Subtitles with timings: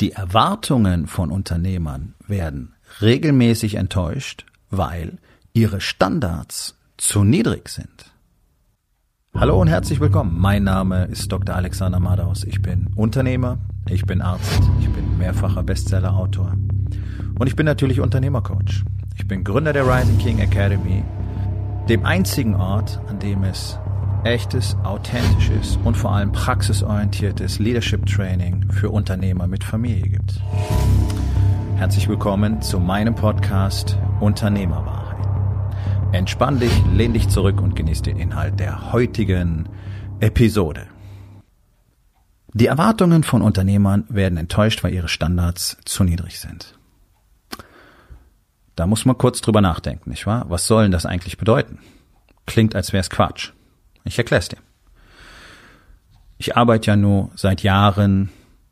[0.00, 5.18] Die Erwartungen von Unternehmern werden regelmäßig enttäuscht, weil
[5.52, 8.12] ihre Standards zu niedrig sind.
[9.34, 10.38] Hallo und herzlich willkommen.
[10.38, 11.56] Mein Name ist Dr.
[11.56, 12.44] Alexander Madaus.
[12.44, 13.58] Ich bin Unternehmer,
[13.88, 16.52] ich bin Arzt, ich bin mehrfacher Bestsellerautor
[17.36, 18.84] und ich bin natürlich Unternehmercoach.
[19.16, 21.02] Ich bin Gründer der Rising King Academy,
[21.88, 23.76] dem einzigen Ort, an dem es
[24.24, 30.40] echtes, authentisches und vor allem praxisorientiertes Leadership Training für Unternehmer mit Familie gibt.
[31.76, 35.26] Herzlich willkommen zu meinem Podcast Unternehmerwahrheit.
[36.12, 39.68] Entspann dich, lehn dich zurück und genieß den Inhalt der heutigen
[40.20, 40.86] Episode.
[42.54, 46.76] Die Erwartungen von Unternehmern werden enttäuscht, weil ihre Standards zu niedrig sind.
[48.74, 50.46] Da muss man kurz drüber nachdenken, nicht wahr?
[50.48, 51.78] Was soll denn das eigentlich bedeuten?
[52.46, 53.52] Klingt, als wäre es Quatsch.
[54.08, 54.58] Ich erkläre es dir.
[56.38, 58.30] Ich arbeite ja nur seit Jahren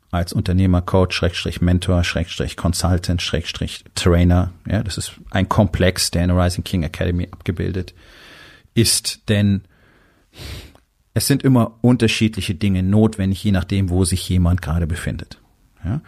[0.09, 4.51] als Unternehmer, Coach, Schrägstrich Mentor, Schrägstrich Consultant, Schrägstrich Trainer.
[4.65, 7.93] Ja, das ist ein Komplex, der in der Rising King Academy abgebildet
[8.73, 9.61] ist, denn
[11.13, 15.39] es sind immer unterschiedliche Dinge notwendig, je nachdem, wo sich jemand gerade befindet.
[15.83, 16.01] Ja?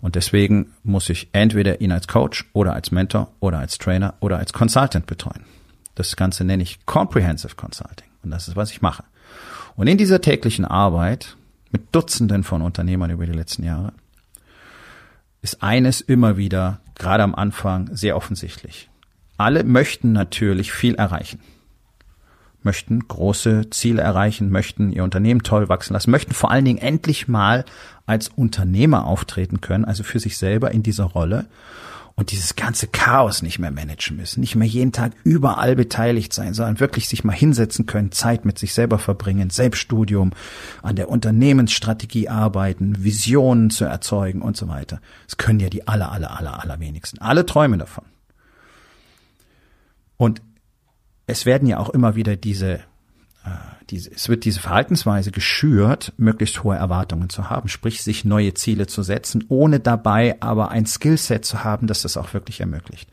[0.00, 4.38] Und deswegen muss ich entweder ihn als Coach oder als Mentor oder als Trainer oder
[4.38, 5.44] als Consultant betreuen.
[5.94, 8.09] Das Ganze nenne ich Comprehensive Consulting.
[8.22, 9.04] Und das ist, was ich mache.
[9.76, 11.36] Und in dieser täglichen Arbeit
[11.70, 13.92] mit Dutzenden von Unternehmern über die letzten Jahre
[15.42, 18.90] ist eines immer wieder, gerade am Anfang, sehr offensichtlich.
[19.38, 21.40] Alle möchten natürlich viel erreichen.
[22.62, 27.26] Möchten große Ziele erreichen, möchten ihr Unternehmen toll wachsen lassen, möchten vor allen Dingen endlich
[27.26, 27.64] mal
[28.04, 31.46] als Unternehmer auftreten können, also für sich selber in dieser Rolle
[32.20, 36.52] und dieses ganze Chaos nicht mehr managen müssen, nicht mehr jeden Tag überall beteiligt sein,
[36.52, 40.32] sondern wirklich sich mal hinsetzen können, Zeit mit sich selber verbringen, Selbststudium,
[40.82, 45.00] an der Unternehmensstrategie arbeiten, Visionen zu erzeugen und so weiter.
[45.24, 47.22] Das können ja die aller, aller, aller, aller wenigsten.
[47.22, 48.04] Alle träumen davon.
[50.18, 50.42] Und
[51.26, 52.80] es werden ja auch immer wieder diese
[53.90, 58.86] diese, es wird diese Verhaltensweise geschürt, möglichst hohe Erwartungen zu haben, sprich sich neue Ziele
[58.86, 63.08] zu setzen, ohne dabei aber ein Skillset zu haben, das das auch wirklich ermöglicht.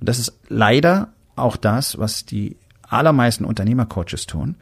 [0.00, 2.56] Und das ist leider auch das, was die
[2.92, 4.56] allermeisten Unternehmercoaches tun.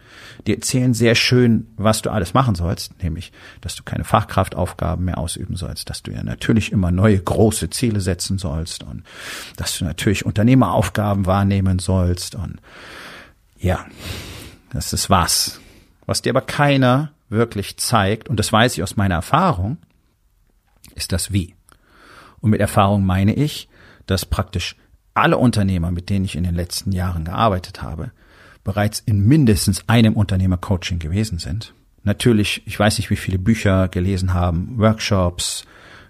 [0.47, 5.19] Die erzählen sehr schön, was du alles machen sollst, nämlich, dass du keine Fachkraftaufgaben mehr
[5.19, 9.03] ausüben sollst, dass du ja natürlich immer neue große Ziele setzen sollst und
[9.56, 12.60] dass du natürlich Unternehmeraufgaben wahrnehmen sollst und
[13.59, 13.84] ja,
[14.72, 15.60] das ist was.
[16.06, 19.78] Was dir aber keiner wirklich zeigt, und das weiß ich aus meiner Erfahrung,
[20.94, 21.54] ist das Wie.
[22.41, 23.69] Und mit Erfahrung meine ich,
[24.06, 24.76] dass praktisch
[25.14, 28.12] alle Unternehmer, mit denen ich in den letzten Jahren gearbeitet habe,
[28.64, 31.75] bereits in mindestens einem Unternehmercoaching gewesen sind.
[32.03, 35.64] Natürlich, ich weiß nicht, wie viele Bücher gelesen haben, Workshops,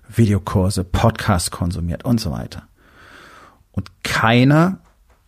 [0.09, 2.69] Videokurse, Podcasts konsumiert und so weiter.
[3.73, 4.81] Und keiner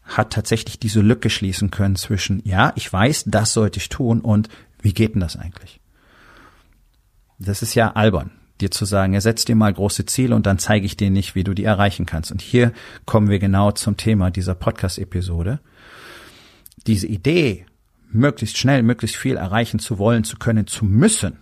[0.05, 4.49] hat tatsächlich diese Lücke schließen können zwischen, ja, ich weiß, das sollte ich tun und
[4.81, 5.81] wie geht denn das eigentlich?
[7.39, 8.31] Das ist ja albern,
[8.61, 11.45] dir zu sagen, ja, dir mal große Ziele und dann zeige ich dir nicht, wie
[11.45, 12.31] du die erreichen kannst.
[12.33, 12.73] Und hier
[13.07, 15.61] kommen wir genau zum Thema dieser Podcast-Episode.
[16.87, 17.67] Diese Idee,
[18.11, 21.39] möglichst schnell, möglichst viel erreichen zu wollen, zu können, zu müssen,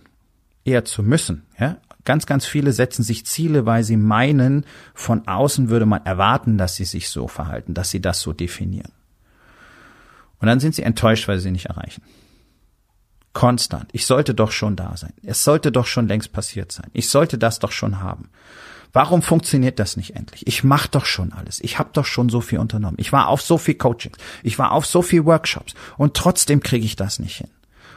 [0.63, 5.69] eher zu müssen, ja, Ganz, ganz viele setzen sich Ziele, weil sie meinen, von außen
[5.69, 8.91] würde man erwarten, dass sie sich so verhalten, dass sie das so definieren.
[10.39, 12.01] Und dann sind sie enttäuscht, weil sie sie nicht erreichen.
[13.33, 13.89] Konstant.
[13.93, 15.13] Ich sollte doch schon da sein.
[15.23, 16.89] Es sollte doch schon längst passiert sein.
[16.93, 18.29] Ich sollte das doch schon haben.
[18.93, 20.45] Warum funktioniert das nicht endlich?
[20.47, 21.61] Ich mache doch schon alles.
[21.61, 22.97] Ich habe doch schon so viel unternommen.
[22.99, 24.17] Ich war auf so viel Coachings.
[24.43, 25.75] Ich war auf so viel Workshops.
[25.97, 27.49] Und trotzdem kriege ich das nicht hin.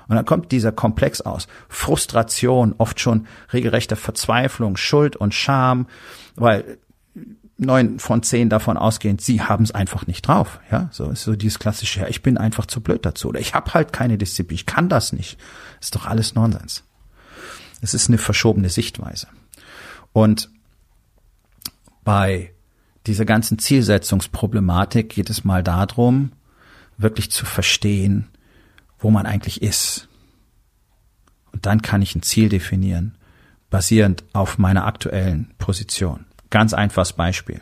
[0.08, 1.46] Und dann kommt dieser Komplex aus.
[1.68, 5.86] Frustration, oft schon regelrechte Verzweiflung, Schuld und Scham,
[6.36, 6.78] weil
[7.56, 10.60] neun von zehn davon ausgehend, sie haben es einfach nicht drauf.
[10.70, 13.54] Ja, so ist so dieses klassische, ja, ich bin einfach zu blöd dazu oder ich
[13.54, 15.38] habe halt keine Disziplin, ich kann das nicht.
[15.80, 16.84] ist doch alles Nonsens.
[17.80, 19.28] Es ist eine verschobene Sichtweise.
[20.12, 20.50] Und
[22.02, 22.52] bei
[23.06, 26.32] dieser ganzen Zielsetzungsproblematik geht es mal darum,
[26.96, 28.28] wirklich zu verstehen,
[28.98, 30.08] wo man eigentlich ist.
[31.52, 33.16] Und dann kann ich ein Ziel definieren,
[33.70, 36.26] basierend auf meiner aktuellen Position.
[36.50, 37.60] Ganz einfaches Beispiel.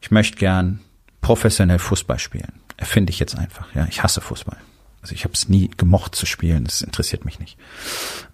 [0.00, 0.80] Ich möchte gern
[1.20, 2.60] professionell Fußball spielen.
[2.76, 3.74] Erfinde ich jetzt einfach.
[3.74, 4.58] Ja, ich hasse Fußball.
[5.02, 6.64] Also ich habe es nie gemocht zu spielen.
[6.64, 7.58] Das interessiert mich nicht.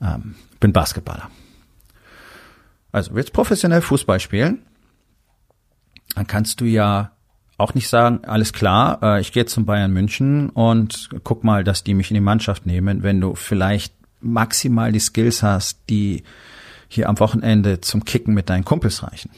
[0.01, 1.31] Ähm, bin Basketballer.
[2.93, 4.67] Also willst professionell Fußball spielen,
[6.15, 7.13] dann kannst du ja
[7.63, 11.85] auch nicht sagen, alles klar, äh, ich gehe zum Bayern München und guck mal, dass
[11.85, 16.25] die mich in die Mannschaft nehmen, wenn du vielleicht maximal die Skills hast, die
[16.89, 19.31] hier am Wochenende zum Kicken mit deinen Kumpels reichen.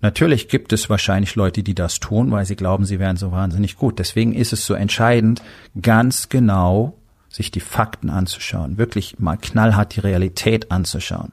[0.00, 3.76] Natürlich gibt es wahrscheinlich Leute, die das tun, weil sie glauben, sie wären so wahnsinnig
[3.76, 3.98] gut.
[3.98, 5.42] Deswegen ist es so entscheidend,
[5.80, 6.96] ganz genau
[7.28, 11.32] sich die Fakten anzuschauen, wirklich mal knallhart die Realität anzuschauen.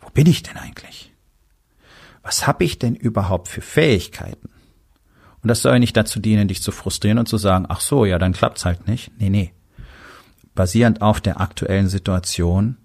[0.00, 1.13] Wo bin ich denn eigentlich?
[2.24, 4.48] Was habe ich denn überhaupt für Fähigkeiten?
[5.42, 8.18] Und das soll nicht dazu dienen, dich zu frustrieren und zu sagen, ach so, ja,
[8.18, 9.12] dann klappt's halt nicht.
[9.18, 9.52] Nee, nee.
[10.54, 12.78] Basierend auf der aktuellen Situation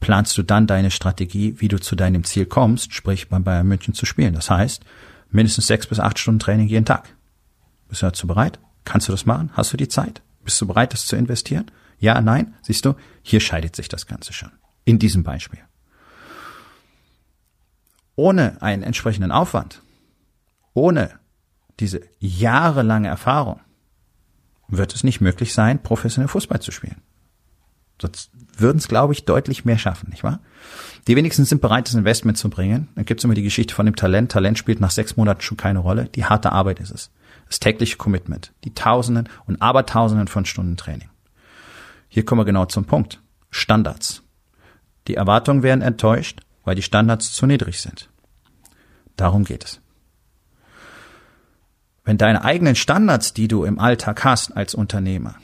[0.00, 3.92] planst du dann deine Strategie, wie du zu deinem Ziel kommst, sprich beim Bayern München
[3.92, 4.32] zu spielen.
[4.32, 4.82] Das heißt,
[5.30, 7.14] mindestens sechs bis acht Stunden Training jeden Tag.
[7.88, 8.58] Bist du dazu bereit?
[8.84, 9.50] Kannst du das machen?
[9.52, 10.22] Hast du die Zeit?
[10.42, 11.70] Bist du bereit, das zu investieren?
[11.98, 12.54] Ja, nein?
[12.62, 14.52] Siehst du, hier scheidet sich das Ganze schon.
[14.84, 15.60] In diesem Beispiel.
[18.16, 19.82] Ohne einen entsprechenden Aufwand,
[20.74, 21.10] ohne
[21.78, 23.60] diese jahrelange Erfahrung,
[24.68, 27.02] wird es nicht möglich sein, professionell Fußball zu spielen.
[28.00, 30.40] Sonst würden es, glaube ich, deutlich mehr schaffen, nicht wahr?
[31.06, 32.88] Die wenigsten sind bereit, das Investment zu bringen.
[32.94, 34.32] Dann gibt es immer die Geschichte von dem Talent.
[34.32, 36.06] Talent spielt nach sechs Monaten schon keine Rolle.
[36.14, 37.10] Die harte Arbeit ist es.
[37.48, 38.52] Das tägliche Commitment.
[38.64, 41.08] Die Tausenden und Abertausenden von Stunden Training.
[42.08, 43.20] Hier kommen wir genau zum Punkt.
[43.50, 44.22] Standards.
[45.06, 48.10] Die Erwartungen werden enttäuscht, weil die Standards zu niedrig sind.
[49.16, 49.80] Darum geht es.
[52.04, 55.36] Wenn deine eigenen Standards, die du im Alltag hast als Unternehmer,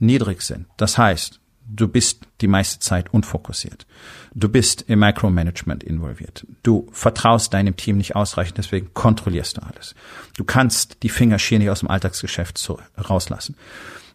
[0.00, 1.38] niedrig sind, das heißt,
[1.74, 3.86] Du bist die meiste Zeit unfokussiert.
[4.34, 6.46] Du bist im Micromanagement involviert.
[6.62, 9.94] Du vertraust deinem Team nicht ausreichend, deswegen kontrollierst du alles.
[10.36, 13.56] Du kannst die Finger schier nicht aus dem Alltagsgeschäft rauslassen.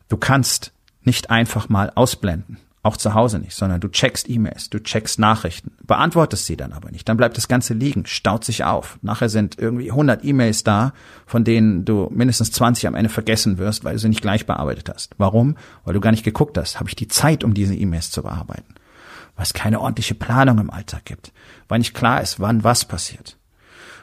[0.09, 0.71] Du kannst
[1.01, 2.57] nicht einfach mal ausblenden.
[2.87, 6.89] Auch zu Hause nicht, sondern du checkst E-Mails, du checkst Nachrichten, beantwortest sie dann aber
[6.89, 7.09] nicht.
[7.09, 8.97] Dann bleibt das Ganze liegen, staut sich auf.
[9.01, 10.93] Nachher sind irgendwie 100 E-Mails da,
[11.25, 14.87] von denen du mindestens 20 am Ende vergessen wirst, weil du sie nicht gleich bearbeitet
[14.87, 15.15] hast.
[15.17, 15.57] Warum?
[15.83, 16.79] Weil du gar nicht geguckt hast.
[16.79, 18.73] Habe ich die Zeit, um diese E-Mails zu bearbeiten?
[19.35, 21.33] Weil es keine ordentliche Planung im Alltag gibt.
[21.67, 23.35] Weil nicht klar ist, wann was passiert.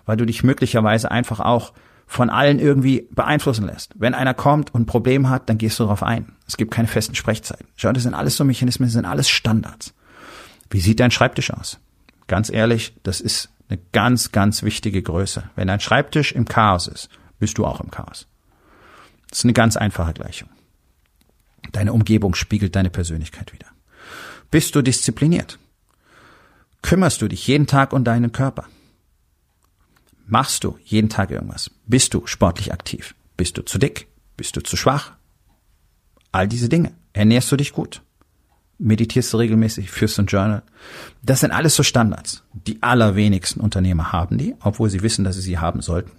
[0.05, 1.73] Weil du dich möglicherweise einfach auch
[2.15, 3.93] von allen irgendwie beeinflussen lässt.
[3.97, 6.37] Wenn einer kommt und ein Problem hat, dann gehst du darauf ein.
[6.47, 7.67] Es gibt keine festen Sprechzeiten.
[7.75, 9.95] Schau, das sind alles so Mechanismen, das sind alles Standards.
[10.71, 11.81] Wie sieht dein Schreibtisch aus?
[12.29, 15.43] Ganz ehrlich, das ist eine ganz, ganz wichtige Größe.
[15.57, 17.09] Wenn dein Schreibtisch im Chaos ist,
[17.41, 18.29] bist du auch im Chaos.
[19.29, 20.49] Das ist eine ganz einfache Gleichung.
[21.73, 23.67] Deine Umgebung spiegelt deine Persönlichkeit wieder.
[24.53, 25.59] Bist du diszipliniert?
[26.81, 28.67] Kümmerst du dich jeden Tag um deinen Körper?
[30.27, 31.71] Machst du jeden Tag irgendwas?
[31.87, 33.15] Bist du sportlich aktiv?
[33.37, 34.09] Bist du zu dick?
[34.37, 35.13] Bist du zu schwach?
[36.33, 36.93] All diese Dinge.
[37.13, 38.03] Ernährst du dich gut?
[38.79, 39.91] Meditierst du regelmäßig?
[39.91, 40.63] Führst du ein Journal?
[41.23, 42.43] Das sind alles so Standards.
[42.53, 46.11] Die allerwenigsten Unternehmer haben die, obwohl sie wissen, dass sie sie haben sollten.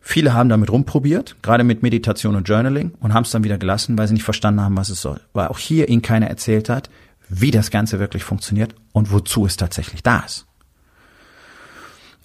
[0.00, 3.96] Viele haben damit rumprobiert, gerade mit Meditation und Journaling, und haben es dann wieder gelassen,
[3.96, 5.20] weil sie nicht verstanden haben, was es soll.
[5.32, 6.90] Weil auch hier ihnen keiner erzählt hat,
[7.28, 10.46] wie das Ganze wirklich funktioniert und wozu es tatsächlich da ist.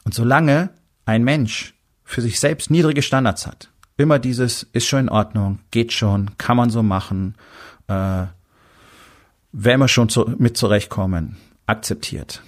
[0.03, 0.69] Und solange
[1.07, 1.73] ein Mensch
[2.03, 6.57] für sich selbst niedrige Standards hat, immer dieses ist schon in Ordnung, geht schon, kann
[6.57, 7.35] man so machen,
[7.87, 8.25] äh,
[9.53, 12.43] werden wir schon zu, mit zurechtkommen, akzeptiert.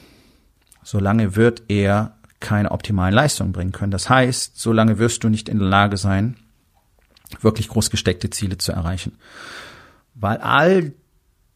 [0.83, 3.91] Solange wird er keine optimalen Leistungen bringen können.
[3.91, 6.37] Das heißt, solange wirst du nicht in der Lage sein,
[7.41, 9.17] wirklich groß gesteckte Ziele zu erreichen.
[10.15, 10.93] Weil all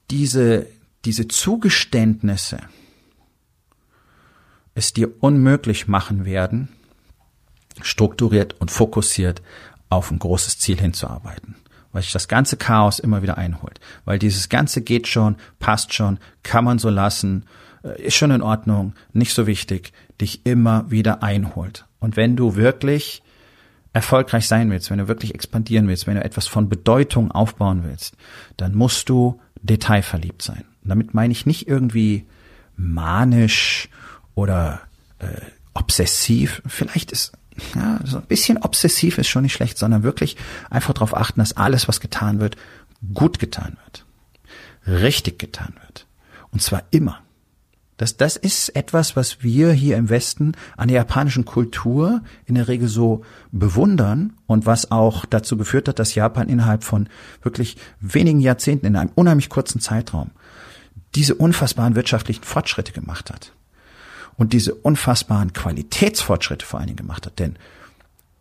[0.09, 0.67] diese,
[1.05, 2.59] diese Zugeständnisse
[4.75, 6.69] es dir unmöglich machen werden,
[7.81, 9.41] strukturiert und fokussiert
[9.89, 11.55] auf ein großes Ziel hinzuarbeiten.
[11.91, 13.79] Weil sich das ganze Chaos immer wieder einholt.
[14.05, 17.45] Weil dieses Ganze geht schon, passt schon, kann man so lassen,
[17.83, 21.85] äh, ist schon in Ordnung, nicht so wichtig, dich immer wieder einholt.
[21.99, 23.21] Und wenn du wirklich
[23.93, 28.17] erfolgreich sein willst, wenn du wirklich expandieren willst, wenn du etwas von Bedeutung aufbauen willst,
[28.57, 30.65] dann musst du detailverliebt sein.
[30.83, 32.25] Und damit meine ich nicht irgendwie
[32.75, 33.89] manisch
[34.33, 34.81] oder
[35.19, 35.27] äh,
[35.75, 36.61] obsessiv.
[36.65, 37.33] Vielleicht ist
[37.75, 40.37] ja, so ein bisschen obsessiv ist schon nicht schlecht, sondern wirklich
[40.69, 42.55] einfach darauf achten, dass alles, was getan wird,
[43.13, 44.05] gut getan wird.
[44.87, 46.07] Richtig getan wird.
[46.51, 47.19] Und zwar immer.
[47.97, 52.67] Das, das ist etwas, was wir hier im Westen an der japanischen Kultur in der
[52.67, 57.07] Regel so bewundern und was auch dazu geführt hat, dass Japan innerhalb von
[57.43, 60.31] wirklich wenigen Jahrzehnten in einem unheimlich kurzen Zeitraum
[61.15, 63.53] diese unfassbaren wirtschaftlichen Fortschritte gemacht hat
[64.37, 67.39] und diese unfassbaren Qualitätsfortschritte vor allen Dingen gemacht hat.
[67.39, 67.57] Denn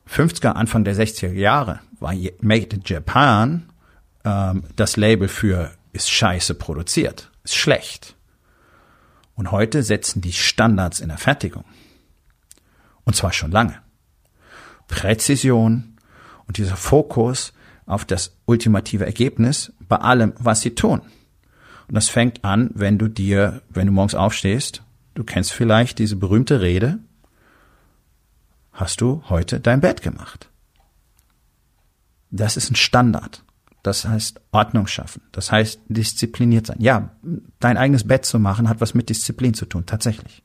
[0.09, 3.71] 50er, Anfang der 60er Jahre war Made in Japan
[4.25, 8.17] ähm, das Label für ist scheiße produziert, ist schlecht.
[9.35, 11.65] Und heute setzen die Standards in der Fertigung.
[13.05, 13.79] Und zwar schon lange.
[14.89, 15.97] Präzision
[16.47, 17.53] und dieser Fokus
[17.87, 21.01] auf das ultimative Ergebnis bei allem, was sie tun.
[21.89, 24.83] Und das fängt an, wenn du dir, wenn du morgens aufstehst,
[25.15, 26.99] du kennst vielleicht diese berühmte Rede,
[28.73, 30.51] hast du heute dein Bett gemacht?
[32.31, 33.45] Das ist ein Standard.
[33.83, 35.23] Das heißt Ordnung schaffen.
[35.33, 36.77] Das heißt diszipliniert sein.
[36.81, 37.11] Ja,
[37.59, 40.43] dein eigenes Bett zu machen hat was mit Disziplin zu tun, tatsächlich.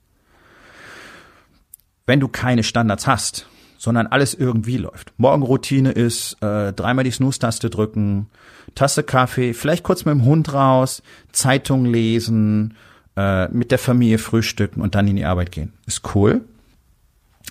[2.08, 3.48] Wenn du keine Standards hast,
[3.78, 5.14] sondern alles irgendwie läuft.
[5.18, 8.28] Morgenroutine ist äh, dreimal die Snooze-Taste drücken,
[8.74, 12.76] Tasse Kaffee, vielleicht kurz mit dem Hund raus, Zeitung lesen,
[13.18, 15.74] äh, mit der Familie frühstücken und dann in die Arbeit gehen.
[15.88, 16.46] Ist cool.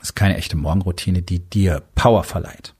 [0.00, 2.74] Ist keine echte Morgenroutine, die dir Power verleiht.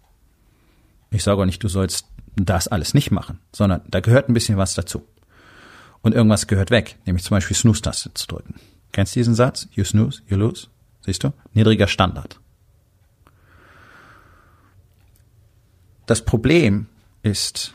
[1.11, 4.57] Ich sage auch nicht, du sollst das alles nicht machen, sondern da gehört ein bisschen
[4.57, 5.05] was dazu.
[6.03, 8.55] Und irgendwas gehört weg, nämlich zum Beispiel Snooze-Taste zu drücken.
[8.93, 9.67] Kennst du diesen Satz?
[9.73, 10.69] You snooze, you lose.
[11.05, 11.33] Siehst du?
[11.55, 12.39] Niedriger Standard.
[16.07, 16.87] Das Problem
[17.23, 17.75] ist,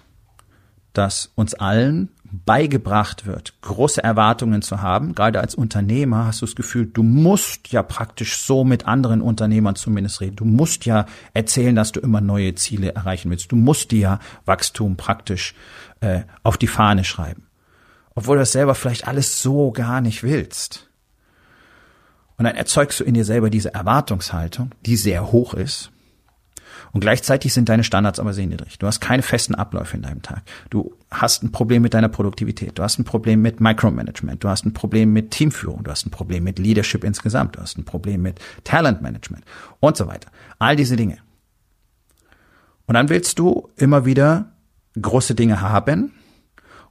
[0.93, 5.13] dass uns allen beigebracht wird, große Erwartungen zu haben.
[5.13, 9.75] Gerade als Unternehmer hast du das Gefühl, du musst ja praktisch so mit anderen Unternehmern
[9.75, 10.37] zumindest reden.
[10.37, 13.51] Du musst ja erzählen, dass du immer neue Ziele erreichen willst.
[13.51, 15.53] Du musst dir ja Wachstum praktisch
[15.99, 17.47] äh, auf die Fahne schreiben.
[18.15, 20.89] Obwohl du das selber vielleicht alles so gar nicht willst.
[22.37, 25.91] Und dann erzeugst du in dir selber diese Erwartungshaltung, die sehr hoch ist
[26.93, 28.77] und gleichzeitig sind deine Standards aber sehr niedrig.
[28.79, 30.43] Du hast keine festen Abläufe in deinem Tag.
[30.69, 32.77] Du hast ein Problem mit deiner Produktivität.
[32.77, 34.43] Du hast ein Problem mit Micromanagement.
[34.43, 35.83] Du hast ein Problem mit Teamführung.
[35.83, 37.55] Du hast ein Problem mit Leadership insgesamt.
[37.55, 39.45] Du hast ein Problem mit Talentmanagement
[39.79, 40.29] und so weiter.
[40.59, 41.19] All diese Dinge.
[42.87, 44.51] Und dann willst du immer wieder
[45.01, 46.11] große Dinge haben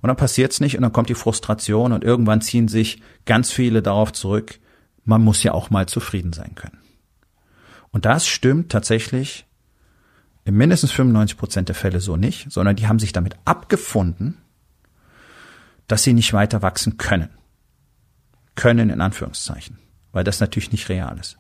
[0.00, 3.82] und dann passiert's nicht und dann kommt die Frustration und irgendwann ziehen sich ganz viele
[3.82, 4.58] darauf zurück,
[5.04, 6.78] man muss ja auch mal zufrieden sein können.
[7.90, 9.46] Und das stimmt tatsächlich
[10.50, 14.36] in mindestens 95 Prozent der Fälle so nicht, sondern die haben sich damit abgefunden,
[15.86, 17.30] dass sie nicht weiter wachsen können.
[18.56, 19.78] Können in Anführungszeichen,
[20.10, 21.38] weil das natürlich nicht real ist.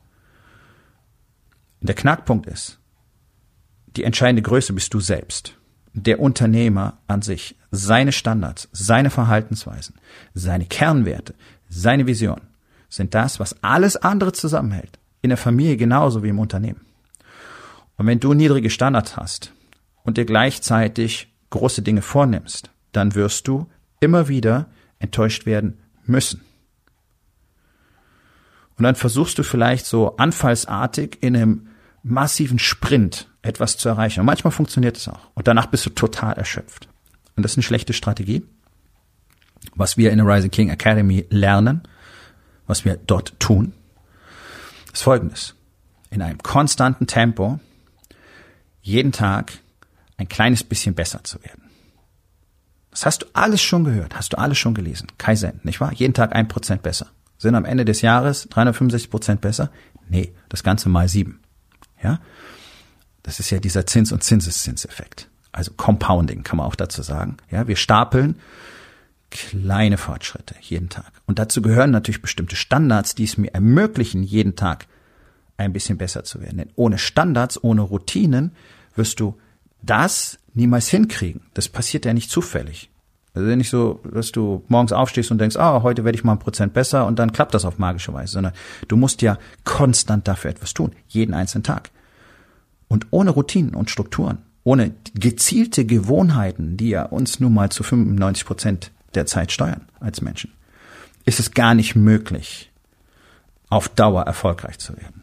[1.80, 2.78] Der Knackpunkt ist,
[3.96, 5.56] die entscheidende Größe bist du selbst.
[5.92, 9.96] Der Unternehmer an sich, seine Standards, seine Verhaltensweisen,
[10.34, 11.34] seine Kernwerte,
[11.68, 12.42] seine Vision
[12.88, 15.00] sind das, was alles andere zusammenhält.
[15.20, 16.86] In der Familie genauso wie im Unternehmen.
[18.00, 19.52] Und wenn du niedrige Standards hast
[20.04, 23.66] und dir gleichzeitig große Dinge vornimmst, dann wirst du
[24.00, 26.40] immer wieder enttäuscht werden müssen.
[28.78, 31.68] Und dann versuchst du vielleicht so anfallsartig in einem
[32.02, 34.20] massiven Sprint etwas zu erreichen.
[34.20, 35.30] Und manchmal funktioniert es auch.
[35.34, 36.88] Und danach bist du total erschöpft.
[37.36, 38.46] Und das ist eine schlechte Strategie.
[39.74, 41.82] Was wir in der Rising King Academy lernen,
[42.66, 43.74] was wir dort tun,
[44.90, 45.54] ist folgendes.
[46.08, 47.60] In einem konstanten Tempo
[48.82, 49.52] jeden Tag
[50.16, 51.62] ein kleines bisschen besser zu werden.
[52.90, 55.08] Das hast du alles schon gehört, hast du alles schon gelesen.
[55.16, 55.92] Kaizen, nicht wahr?
[55.92, 57.06] Jeden Tag ein Prozent besser.
[57.38, 59.70] Sind am Ende des Jahres 365 Prozent besser?
[60.08, 61.40] Nee, das Ganze mal sieben.
[62.02, 62.20] Ja?
[63.22, 65.28] Das ist ja dieser Zins- und Zinseszinseffekt.
[65.52, 67.36] Also Compounding kann man auch dazu sagen.
[67.50, 68.36] Ja, wir stapeln
[69.30, 71.12] kleine Fortschritte jeden Tag.
[71.26, 74.86] Und dazu gehören natürlich bestimmte Standards, die es mir ermöglichen, jeden Tag
[75.60, 76.58] ein bisschen besser zu werden.
[76.58, 78.52] Denn ohne Standards, ohne Routinen
[78.94, 79.38] wirst du
[79.82, 81.42] das niemals hinkriegen.
[81.54, 82.90] Das passiert ja nicht zufällig.
[83.32, 86.40] Also nicht so, dass du morgens aufstehst und denkst, ah, heute werde ich mal ein
[86.40, 88.52] Prozent besser und dann klappt das auf magische Weise, sondern
[88.88, 91.90] du musst ja konstant dafür etwas tun, jeden einzelnen Tag.
[92.88, 98.44] Und ohne Routinen und Strukturen, ohne gezielte Gewohnheiten, die ja uns nun mal zu 95
[98.44, 100.52] Prozent der Zeit steuern als Menschen,
[101.24, 102.72] ist es gar nicht möglich,
[103.68, 105.19] auf Dauer erfolgreich zu werden.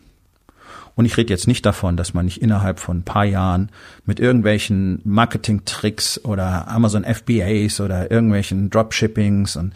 [0.98, 3.70] Und ich rede jetzt nicht davon, dass man nicht innerhalb von ein paar Jahren
[4.06, 9.76] mit irgendwelchen Marketing-Tricks oder Amazon FBAs oder irgendwelchen Dropshippings und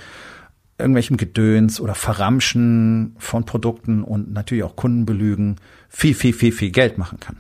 [0.80, 5.58] irgendwelchem Gedöns oder Verramschen von Produkten und natürlich auch Kundenbelügen
[5.90, 7.38] viel, viel, viel, viel Geld machen kann.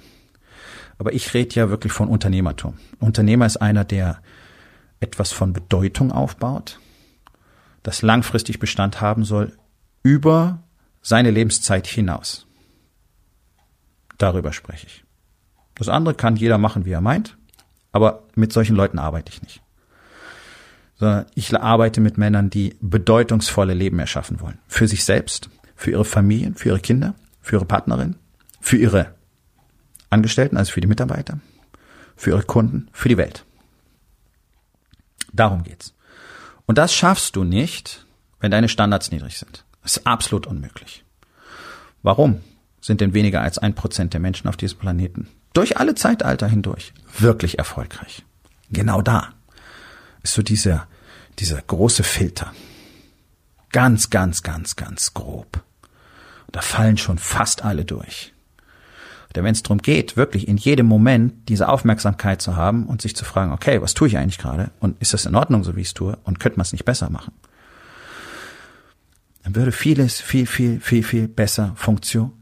[1.00, 2.76] Aber ich rede ja wirklich von Unternehmertum.
[3.00, 4.20] Unternehmer ist einer, der
[5.00, 6.80] etwas von Bedeutung aufbaut,
[7.82, 9.54] das langfristig Bestand haben soll
[10.04, 10.62] über
[11.02, 12.46] seine Lebenszeit hinaus.
[14.22, 15.04] Darüber spreche ich.
[15.74, 17.38] Das andere kann jeder machen, wie er meint,
[17.92, 19.64] aber mit solchen Leuten arbeite ich nicht.
[20.96, 24.60] Sondern ich arbeite mit Männern, die bedeutungsvolle Leben erschaffen wollen.
[24.68, 28.16] Für sich selbst, für ihre Familien, für ihre Kinder, für ihre Partnerin,
[28.60, 29.16] für ihre
[30.12, 31.40] Angestellten, also für die Mitarbeiter,
[32.16, 33.44] für ihre Kunden, für die Welt.
[35.34, 35.96] Darum geht's.
[36.68, 38.06] Und das schaffst du nicht,
[38.40, 39.66] wenn deine Standards niedrig sind.
[39.82, 41.04] Das ist absolut unmöglich.
[42.04, 42.42] Warum?
[42.82, 46.94] Sind denn weniger als ein Prozent der Menschen auf diesem Planeten durch alle Zeitalter hindurch
[47.18, 48.24] wirklich erfolgreich.
[48.70, 49.30] Genau da
[50.24, 50.88] ist so dieser,
[51.40, 52.54] dieser große Filter.
[53.72, 55.64] Ganz, ganz, ganz, ganz grob.
[56.52, 58.34] Da fallen schon fast alle durch.
[59.36, 63.16] Denn wenn es darum geht, wirklich in jedem Moment diese Aufmerksamkeit zu haben und sich
[63.16, 64.72] zu fragen, okay, was tue ich eigentlich gerade?
[64.80, 66.18] Und ist das in Ordnung, so wie ich es tue?
[66.24, 67.34] Und könnte man es nicht besser machen?
[69.44, 72.41] Dann würde vieles viel, viel, viel, viel besser funktionieren.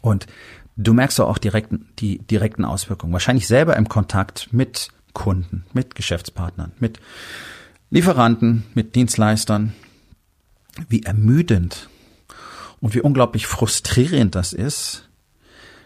[0.00, 0.26] Und
[0.76, 3.12] du merkst auch direkten, die direkten Auswirkungen.
[3.12, 6.98] Wahrscheinlich selber im Kontakt mit Kunden, mit Geschäftspartnern, mit
[7.90, 9.74] Lieferanten, mit Dienstleistern,
[10.88, 11.88] wie ermüdend
[12.80, 15.08] und wie unglaublich frustrierend das ist,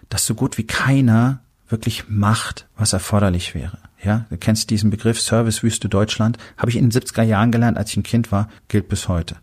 [0.09, 3.79] dass so gut wie keiner wirklich macht, was erforderlich wäre.
[4.03, 7.91] Ja, du kennst diesen Begriff Servicewüste Deutschland, habe ich in den 70er Jahren gelernt, als
[7.91, 9.37] ich ein Kind war, gilt bis heute.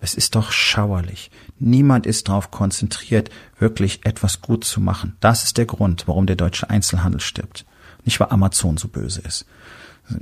[0.00, 1.30] Es ist doch schauerlich.
[1.58, 5.16] Niemand ist darauf konzentriert, wirklich etwas gut zu machen.
[5.20, 7.66] Das ist der Grund, warum der deutsche Einzelhandel stirbt.
[8.04, 9.44] Nicht weil Amazon so böse ist.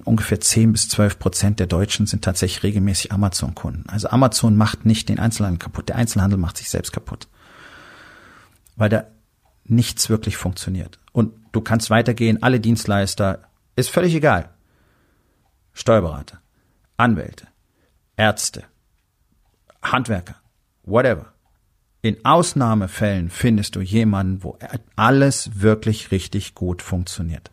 [0.05, 3.89] Ungefähr 10 bis 12 Prozent der Deutschen sind tatsächlich regelmäßig Amazon-Kunden.
[3.89, 5.89] Also Amazon macht nicht den Einzelhandel kaputt.
[5.89, 7.29] Der Einzelhandel macht sich selbst kaputt.
[8.77, 9.05] Weil da
[9.65, 10.99] nichts wirklich funktioniert.
[11.13, 14.51] Und du kannst weitergehen, alle Dienstleister, ist völlig egal.
[15.73, 16.41] Steuerberater,
[16.97, 17.47] Anwälte,
[18.17, 18.65] Ärzte,
[19.83, 20.37] Handwerker,
[20.85, 21.33] whatever.
[22.01, 24.57] In Ausnahmefällen findest du jemanden, wo
[24.95, 27.51] alles wirklich richtig gut funktioniert.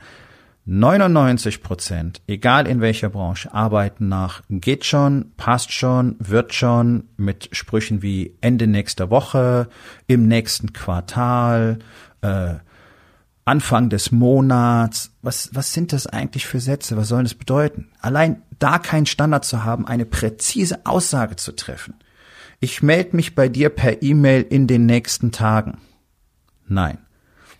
[0.67, 7.50] 99 Prozent, egal in welcher Branche, arbeiten nach geht schon, passt schon, wird schon, mit
[7.51, 9.67] Sprüchen wie Ende nächster Woche,
[10.08, 11.79] im nächsten Quartal,
[12.22, 12.55] äh,
[13.46, 15.12] Anfang des Monats.
[15.22, 16.98] Was, was sind das eigentlich für Sätze?
[16.98, 17.89] Was sollen das bedeuten?
[18.01, 21.94] Allein da keinen Standard zu haben, eine präzise Aussage zu treffen
[22.59, 25.79] ich melde mich bei dir per E-Mail in den nächsten Tagen.
[26.67, 26.97] Nein,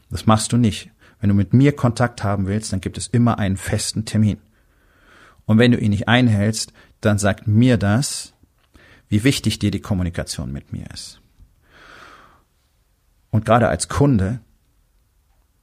[0.10, 0.92] das machst du nicht.
[1.20, 4.38] Wenn du mit mir Kontakt haben willst, dann gibt es immer einen festen Termin.
[5.46, 8.34] Und wenn du ihn nicht einhältst, dann sagt mir das,
[9.08, 11.22] wie wichtig dir die Kommunikation mit mir ist.
[13.30, 14.40] Und gerade als Kunde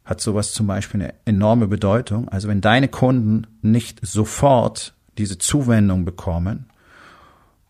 [0.05, 2.29] hat sowas zum Beispiel eine enorme Bedeutung.
[2.29, 6.67] Also wenn deine Kunden nicht sofort diese Zuwendung bekommen,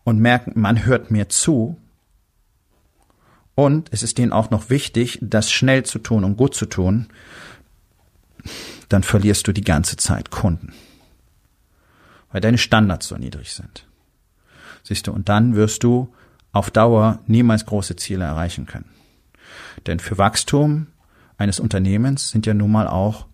[0.03, 1.77] und merken, man hört mir zu.
[3.55, 7.07] Und es ist denen auch noch wichtig, das schnell zu tun und gut zu tun,
[8.89, 10.73] dann verlierst du die ganze Zeit Kunden.
[12.31, 13.87] Weil deine Standards so niedrig sind.
[14.83, 16.13] Siehst du, und dann wirst du
[16.51, 18.89] auf Dauer niemals große Ziele erreichen können.
[19.87, 20.87] Denn für Wachstum
[21.37, 23.27] eines Unternehmens sind ja nun mal auch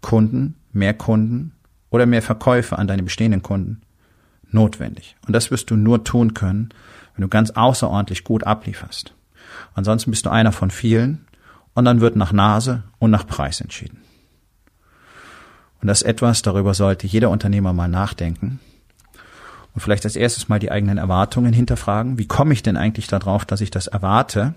[0.00, 1.52] Kunden, mehr Kunden
[1.90, 3.82] oder mehr Verkäufe an deine bestehenden Kunden
[4.52, 5.16] notwendig.
[5.26, 6.70] Und das wirst du nur tun können,
[7.14, 9.14] wenn du ganz außerordentlich gut ablieferst.
[9.74, 11.26] Ansonsten bist du einer von vielen
[11.74, 13.98] und dann wird nach Nase und nach Preis entschieden.
[15.80, 18.60] Und das ist etwas, darüber sollte jeder Unternehmer mal nachdenken
[19.74, 22.18] und vielleicht als erstes mal die eigenen Erwartungen hinterfragen.
[22.18, 24.54] Wie komme ich denn eigentlich darauf, dass ich das erwarte?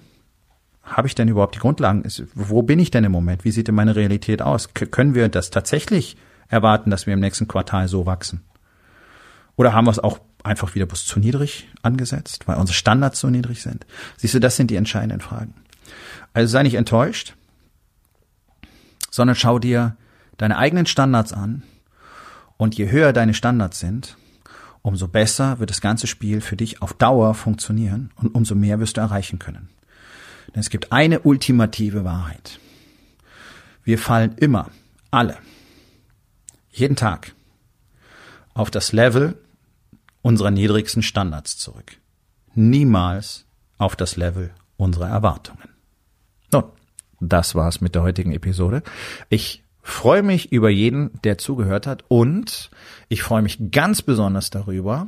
[0.84, 2.04] Habe ich denn überhaupt die Grundlagen?
[2.34, 3.46] Wo bin ich denn im Moment?
[3.46, 4.74] Wie sieht denn meine Realität aus?
[4.74, 6.18] können wir das tatsächlich
[6.50, 8.42] erwarten, dass wir im nächsten Quartal so wachsen?
[9.56, 13.30] Oder haben wir es auch einfach wieder bloß zu niedrig angesetzt, weil unsere Standards so
[13.30, 13.86] niedrig sind?
[14.18, 15.54] Siehst du, das sind die entscheidenden Fragen.
[16.34, 17.36] Also sei nicht enttäuscht,
[19.12, 19.96] sondern schau dir
[20.38, 21.64] deine eigenen Standards an
[22.58, 24.18] und je höher deine Standards sind,
[24.82, 28.98] umso besser wird das ganze Spiel für dich auf Dauer funktionieren und umso mehr wirst
[28.98, 29.70] du erreichen können.
[30.54, 32.60] Denn es gibt eine ultimative Wahrheit.
[33.84, 34.70] Wir fallen immer,
[35.12, 35.38] alle,
[36.72, 37.34] jeden Tag
[38.54, 39.38] auf das Level
[40.22, 41.98] unserer niedrigsten Standards zurück.
[42.56, 43.46] Niemals
[43.78, 45.70] auf das Level unserer Erwartungen.
[46.52, 46.66] Nun,
[47.20, 48.84] das war's mit der heutigen Episode.
[49.30, 52.70] Ich freue mich über jeden, der zugehört hat und
[53.10, 55.08] ich freue mich ganz besonders darüber,